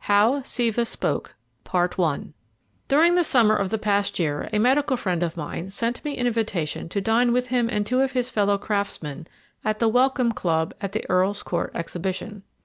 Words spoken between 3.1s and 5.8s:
the summer of the past year a medical friend of mine